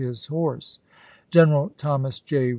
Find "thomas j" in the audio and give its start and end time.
1.77-2.49